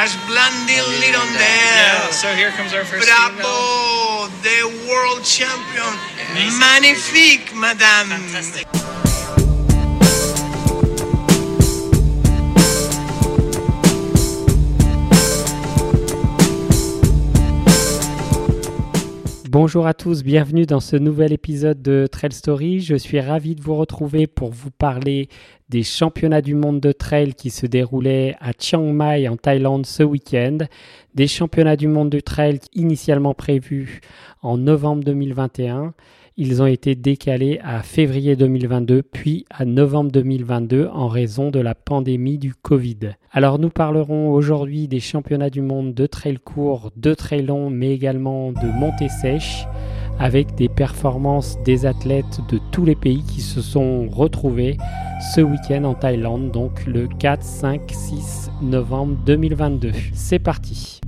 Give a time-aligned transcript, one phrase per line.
[0.00, 5.92] That's Blondie Little Yeah, so here comes our first Bravo, the world champion.
[6.58, 8.08] Magnifique, madame.
[8.08, 8.79] Fantastic.
[19.52, 22.78] Bonjour à tous, bienvenue dans ce nouvel épisode de Trail Story.
[22.78, 25.28] Je suis ravi de vous retrouver pour vous parler
[25.68, 30.04] des championnats du monde de trail qui se déroulaient à Chiang Mai en Thaïlande ce
[30.04, 30.58] week-end,
[31.16, 34.02] des championnats du monde de trail initialement prévus
[34.40, 35.94] en novembre 2021.
[36.36, 41.74] Ils ont été décalés à février 2022 puis à novembre 2022 en raison de la
[41.74, 43.14] pandémie du Covid.
[43.32, 47.92] Alors nous parlerons aujourd'hui des championnats du monde de trail court, de trail long mais
[47.92, 49.66] également de montée sèche
[50.20, 54.76] avec des performances des athlètes de tous les pays qui se sont retrouvés
[55.34, 59.92] ce week-end en Thaïlande, donc le 4, 5, 6 novembre 2022.
[60.14, 61.00] C'est parti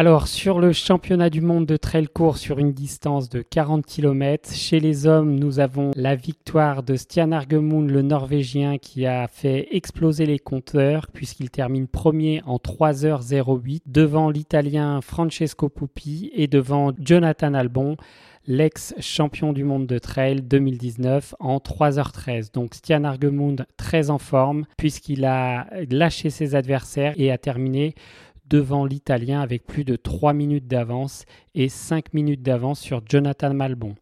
[0.00, 4.50] Alors, sur le championnat du monde de trail court sur une distance de 40 km,
[4.50, 9.68] chez les hommes, nous avons la victoire de Stian Argemund, le Norvégien, qui a fait
[9.72, 17.52] exploser les compteurs puisqu'il termine premier en 3h08 devant l'Italien Francesco Pupi et devant Jonathan
[17.52, 17.98] Albon
[18.46, 22.54] l'ex-champion du monde de trail 2019 en 3h13.
[22.54, 27.94] Donc Stian Argemund très en forme puisqu'il a lâché ses adversaires et a terminé
[28.50, 31.24] devant l'Italien avec plus de 3 minutes d'avance
[31.54, 33.94] et 5 minutes d'avance sur Jonathan Malbon.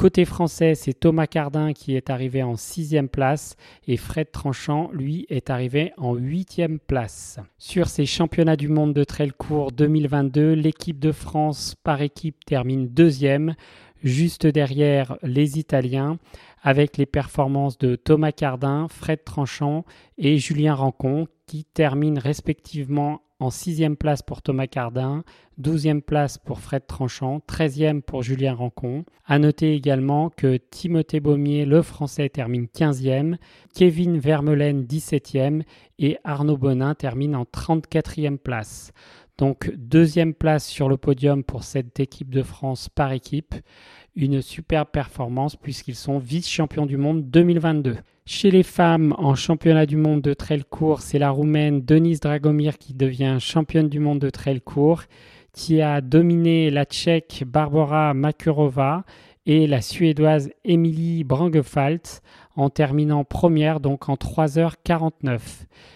[0.00, 3.56] Côté français, c'est Thomas Cardin qui est arrivé en 6 place
[3.86, 7.38] et Fred Tranchant, lui, est arrivé en 8 place.
[7.58, 12.88] Sur ces championnats du monde de trail court 2022, l'équipe de France par équipe termine
[12.88, 13.54] deuxième,
[14.02, 16.18] juste derrière les Italiens,
[16.62, 19.84] avec les performances de Thomas Cardin, Fred Tranchant
[20.18, 25.24] et Julien Rancon, qui terminent respectivement en sixième place pour Thomas Cardin,
[25.56, 29.04] douzième place pour Fred Tranchant, treizième pour Julien Rancon.
[29.24, 33.38] À noter également que Timothée Baumier, le français, termine quinzième,
[33.74, 35.62] Kevin Vermeulen, dix-septième
[35.98, 38.92] et Arnaud Bonin termine en trente-quatrième place.
[39.40, 43.54] Donc deuxième place sur le podium pour cette équipe de France par équipe.
[44.14, 47.96] Une superbe performance puisqu'ils sont vice-champions du monde 2022.
[48.26, 52.76] Chez les femmes, en championnat du monde de trail court, c'est la Roumaine Denise Dragomir
[52.76, 55.04] qui devient championne du monde de trail court,
[55.54, 59.06] qui a dominé la Tchèque Barbara Makurova
[59.46, 62.22] et la Suédoise Emilie Brangefalt
[62.56, 65.40] en terminant première, donc en 3h49.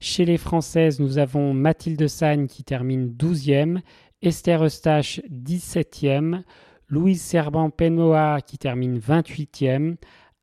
[0.00, 3.80] Chez les Françaises, nous avons Mathilde Sagne qui termine 12e,
[4.22, 6.42] Esther Eustache 17e,
[6.88, 9.96] Louise Serban-Penoa qui termine 28e,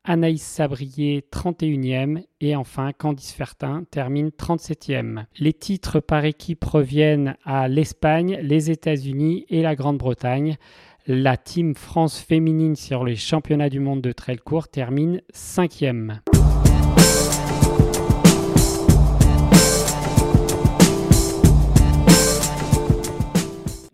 [0.06, 5.24] Anaïs Sabrier 31e et enfin Candice Fertin termine 37e.
[5.38, 10.58] Les titres par équipe reviennent à l'Espagne, les États-Unis et la Grande-Bretagne.
[11.06, 16.20] La team France féminine sur les championnats du monde de trail court termine 5e.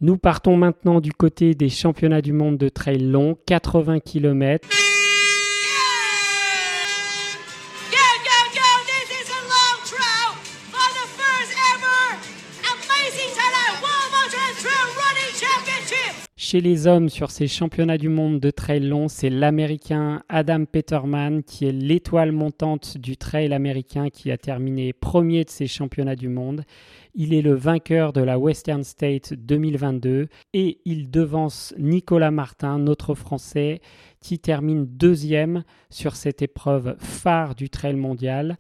[0.01, 4.69] Nous partons maintenant du côté des championnats du monde de trail long, 80 km.
[16.51, 21.45] Chez les hommes, sur ces championnats du monde de trail long, c'est l'Américain Adam Peterman
[21.45, 26.29] qui est l'étoile montante du trail américain qui a terminé premier de ces championnats du
[26.29, 26.65] monde.
[27.15, 33.15] Il est le vainqueur de la Western State 2022 et il devance Nicolas Martin, notre
[33.15, 33.81] Français,
[34.21, 38.57] qui termine deuxième sur cette épreuve phare du trail mondial.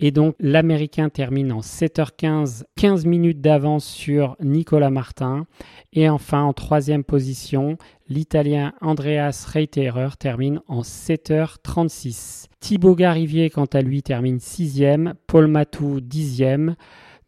[0.00, 5.46] Et donc l'Américain termine en 7h15, 15 minutes d'avance sur Nicolas Martin.
[5.92, 7.78] Et enfin en troisième position,
[8.08, 12.46] l'Italien Andreas Reiterer termine en 7h36.
[12.60, 16.74] Thibaut Garivier quant à lui termine 6e, Paul Matou 10e.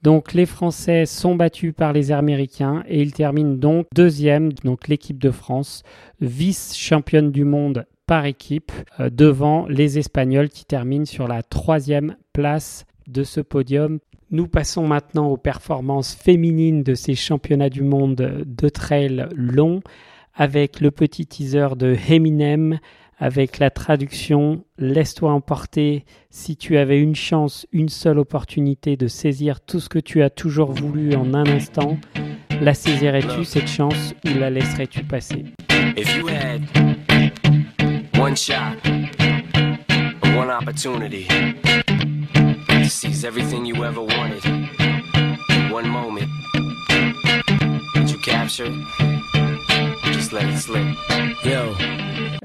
[0.02, 5.18] Donc les Français sont battus par les Américains et ils terminent donc deuxième, donc l'équipe
[5.18, 5.82] de France,
[6.20, 12.84] vice-championne du monde par équipe euh, devant les Espagnols qui terminent sur la troisième place
[13.06, 14.00] de ce podium.
[14.32, 19.80] Nous passons maintenant aux performances féminines de ces championnats du monde de trail long
[20.34, 22.80] avec le petit teaser de Eminem
[23.16, 29.60] avec la traduction Laisse-toi emporter si tu avais une chance, une seule opportunité de saisir
[29.60, 31.96] tout ce que tu as toujours voulu en un instant.
[32.60, 35.44] La saisirais-tu cette chance ou la laisserais-tu passer?
[38.20, 38.76] One shot,
[40.36, 41.26] one opportunity
[42.86, 44.44] seize everything you ever wanted.
[45.72, 46.28] One moment
[47.94, 48.18] that you
[50.12, 50.84] just let it slip.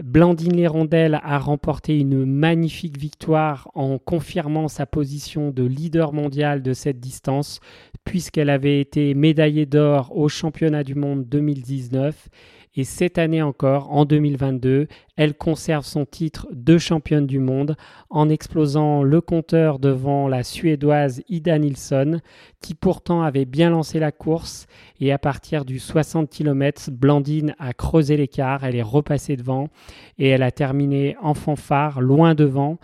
[0.02, 6.72] Blandine Lérondelle a remporté une magnifique victoire en confirmant sa position de leader mondial de
[6.72, 7.60] cette distance,
[8.06, 12.30] puisqu'elle avait été médaillée d'or au championnat du monde 2019
[12.76, 17.78] et cette année encore, en 2022, elle conserve son titre de championne du monde
[18.10, 22.20] en explosant le compteur devant la Suédoise Ida Nilsson,
[22.62, 24.68] qui pourtant avait bien lancé la course.
[25.00, 29.70] Et à partir du 60 km, Blandine a creusé l'écart, elle est repassée devant
[30.18, 32.78] et elle a terminé en fanfare, loin devant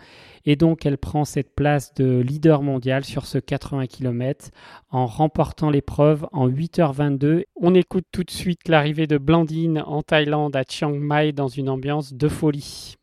[0.44, 4.50] et donc elle prend cette place de leader mondial sur ce 80 km
[4.90, 7.44] en remportant l'épreuve en 8h22.
[7.56, 11.68] On écoute tout de suite l'arrivée de Blandine en Thaïlande à Chiang Mai dans une
[11.68, 12.96] ambiance de folie.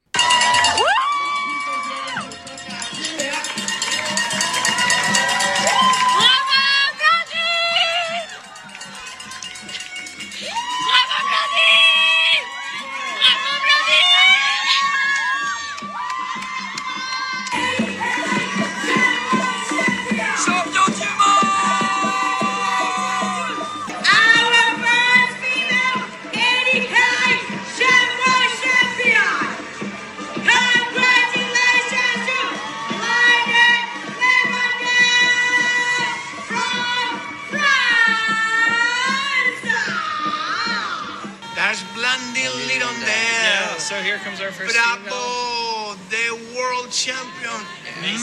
[44.40, 47.60] Bravo, the world champion.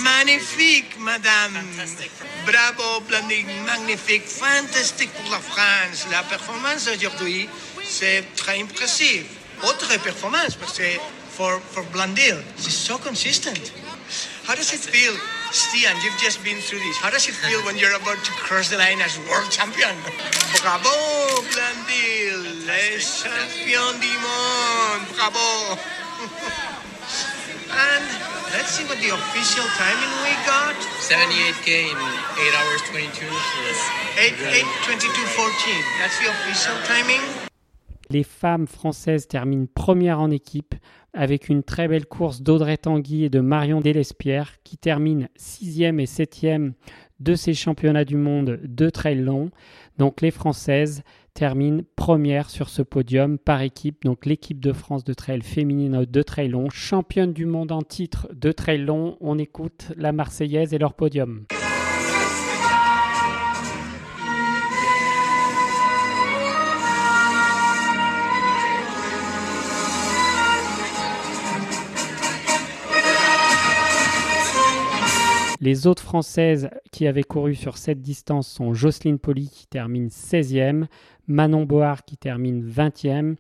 [0.02, 1.52] Magnifique, madame.
[1.52, 2.10] Fantastic.
[2.46, 6.06] Bravo, Blandine, magnifique, fantastique pour la France.
[6.10, 7.50] La performance d'aujourd'hui,
[7.84, 9.26] c'est très impressive.
[9.62, 10.98] Autre performance, parce que
[11.36, 13.72] for, for Blandine, she's so consistent.
[14.48, 15.12] How does it feel,
[15.52, 15.92] Stian?
[16.02, 16.96] You've just been through this.
[16.96, 19.94] How does it feel when you're about to cross the line as world champion?
[20.62, 25.05] Bravo, Blandine, les champions du monde.
[25.14, 25.79] Bravo.
[26.26, 28.06] And
[28.52, 30.76] let's see what the official timing we got.
[31.00, 33.26] 78k in 8 hours 22.
[34.18, 35.84] 8, 8 22 14.
[35.98, 37.22] That's the official timing.
[38.08, 40.74] Les femmes françaises terminent première en équipe
[41.12, 46.06] avec une très belle course d'Audrey Tanguy et de Marion Delespierre qui terminent sixième et
[46.06, 46.74] septième
[47.18, 49.50] de ces championnats du monde de trail long.
[49.98, 51.02] Donc les Françaises
[51.36, 54.05] termine première sur ce podium par équipe.
[54.05, 58.26] Donc l'équipe de France de trail féminine de trail long, championne du monde en titre
[58.34, 59.19] de trail long.
[59.20, 61.44] On écoute la Marseillaise et leur podium.
[75.67, 80.87] Les autres Françaises qui avaient couru sur cette distance sont Jocelyne Poli qui termine 16e,
[81.27, 83.35] Manon Board qui termine 20e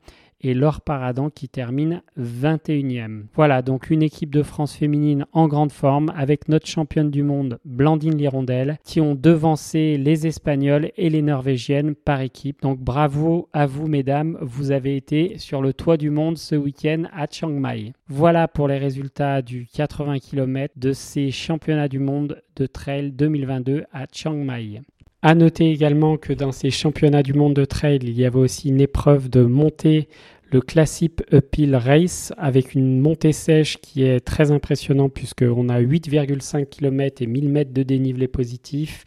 [0.46, 3.24] et Laure Paradan qui termine 21e.
[3.34, 7.58] Voilà, donc une équipe de France féminine en grande forme avec notre championne du monde
[7.64, 12.62] Blandine Lirondelle qui ont devancé les Espagnols et les Norvégiennes par équipe.
[12.62, 17.04] Donc bravo à vous mesdames, vous avez été sur le toit du monde ce week-end
[17.12, 17.92] à Chiang Mai.
[18.08, 23.84] Voilà pour les résultats du 80 km de ces championnats du monde de trail 2022
[23.92, 24.82] à Chiang Mai.
[25.22, 28.68] À noter également que dans ces championnats du monde de trail, il y avait aussi
[28.68, 30.08] une épreuve de montée,
[30.50, 36.66] le Classic Uphill Race, avec une montée sèche qui est très impressionnante puisqu'on a 8,5
[36.66, 39.04] km et 1000 mètres de dénivelé positif.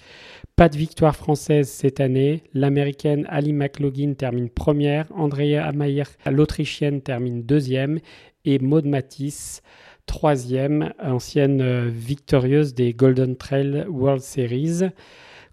[0.55, 2.43] Pas de victoire française cette année.
[2.53, 8.00] L'américaine Ali McLaughlin termine première, Andrea Mayer, l'autrichienne, termine deuxième
[8.43, 9.62] et Maud Matisse
[10.10, 14.89] troisième, ancienne euh, victorieuse des Golden Trail World Series.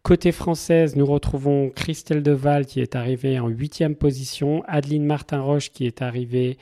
[0.07, 5.85] Côté française, nous retrouvons Christelle Deval qui est arrivée en 8e position, Adeline Martin-Roche qui
[5.85, 6.59] est arrivée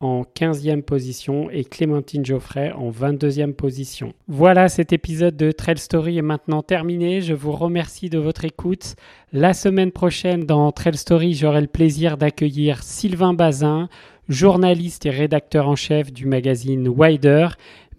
[0.00, 4.12] en 15e position et Clémentine Geoffrey en 22e position.
[4.26, 7.20] Voilà, cet épisode de Trail Story est maintenant terminé.
[7.20, 8.96] Je vous remercie de votre écoute.
[9.32, 13.88] La semaine prochaine, dans Trail Story, j'aurai le plaisir d'accueillir Sylvain Bazin,
[14.28, 17.48] journaliste et rédacteur en chef du magazine Wider,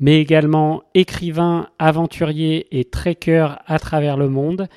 [0.02, 4.68] mais également écrivain, aventurier et trekker à travers le monde.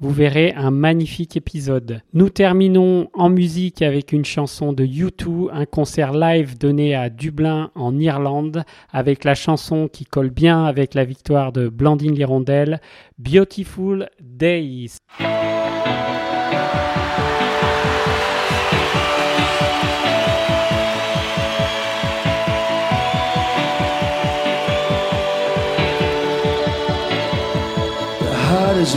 [0.00, 2.02] Vous verrez un magnifique épisode.
[2.12, 7.70] Nous terminons en musique avec une chanson de U2, un concert live donné à Dublin
[7.76, 12.80] en Irlande avec la chanson qui colle bien avec la victoire de Blandine Lirondelle,
[13.16, 14.96] Beautiful Days.
[28.82, 28.88] It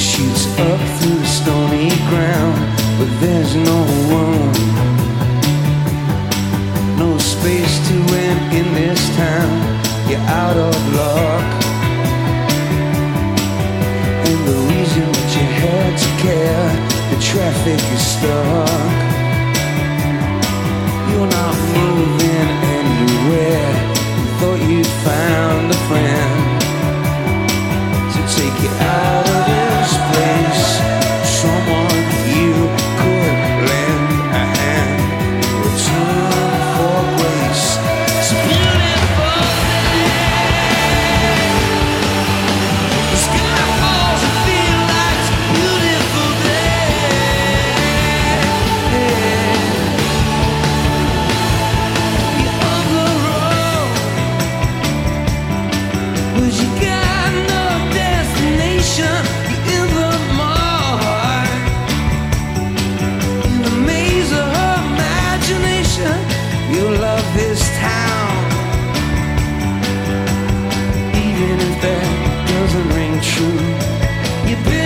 [0.00, 2.56] shoots up through the stony ground
[2.98, 4.52] But there's no room.
[6.96, 9.52] No space to win in this town.
[10.08, 11.64] You're out of luck.
[14.24, 16.68] And the reason that you had to care
[17.10, 18.80] The traffic is stuck.
[21.10, 22.48] You're not moving
[22.80, 23.95] anywhere
[24.38, 26.60] thought you'd found a friend
[28.12, 29.35] to take you out
[71.36, 74.48] saying that doesn't ring true.
[74.48, 74.85] You've been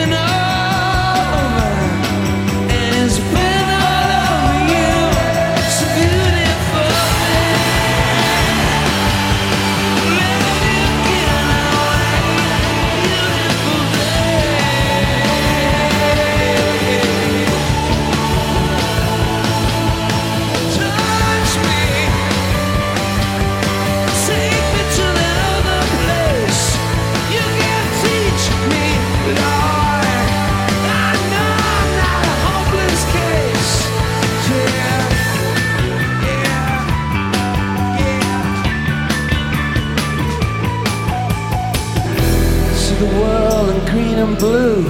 [44.30, 44.82] and blue.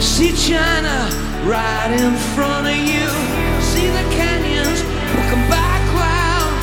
[0.00, 1.08] See China
[1.44, 3.08] right in front of you.
[3.60, 4.80] See the canyons
[5.14, 6.54] walking back round.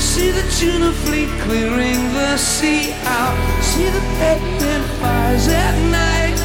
[0.00, 3.36] See the tuna fleet clearing the sea out.
[3.62, 6.38] See the bedpan fires at night.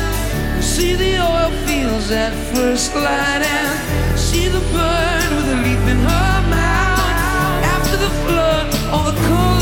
[0.61, 5.99] See the oil fields at first light and see the bird with a leap in
[6.09, 7.63] her mouth.
[7.75, 9.60] After the flood, all the cold.